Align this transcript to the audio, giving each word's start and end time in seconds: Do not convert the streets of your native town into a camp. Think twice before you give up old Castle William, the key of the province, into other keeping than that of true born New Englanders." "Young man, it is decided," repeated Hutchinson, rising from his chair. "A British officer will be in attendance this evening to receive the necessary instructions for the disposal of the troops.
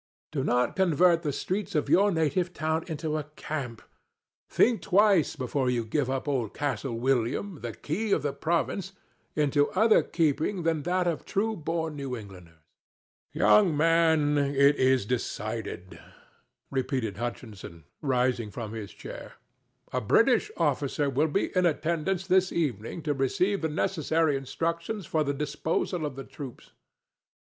Do 0.31 0.43
not 0.43 0.75
convert 0.75 1.21
the 1.21 1.31
streets 1.31 1.75
of 1.75 1.87
your 1.87 2.11
native 2.11 2.53
town 2.53 2.85
into 2.87 3.17
a 3.17 3.25
camp. 3.35 3.83
Think 4.49 4.81
twice 4.81 5.35
before 5.35 5.69
you 5.69 5.85
give 5.85 6.09
up 6.09 6.27
old 6.27 6.55
Castle 6.55 6.97
William, 6.99 7.59
the 7.61 7.73
key 7.73 8.11
of 8.11 8.23
the 8.23 8.33
province, 8.33 8.93
into 9.35 9.69
other 9.73 10.01
keeping 10.01 10.63
than 10.63 10.81
that 10.81 11.05
of 11.05 11.23
true 11.23 11.55
born 11.55 11.97
New 11.97 12.17
Englanders." 12.17 12.55
"Young 13.31 13.77
man, 13.77 14.39
it 14.39 14.75
is 14.77 15.05
decided," 15.05 15.99
repeated 16.71 17.17
Hutchinson, 17.17 17.83
rising 18.01 18.49
from 18.49 18.73
his 18.73 18.91
chair. 18.91 19.33
"A 19.93 20.01
British 20.01 20.49
officer 20.57 21.11
will 21.11 21.27
be 21.27 21.55
in 21.55 21.67
attendance 21.67 22.25
this 22.25 22.51
evening 22.51 23.03
to 23.03 23.13
receive 23.13 23.61
the 23.61 23.69
necessary 23.69 24.35
instructions 24.35 25.05
for 25.05 25.23
the 25.23 25.31
disposal 25.35 26.07
of 26.07 26.15
the 26.15 26.23
troops. 26.23 26.71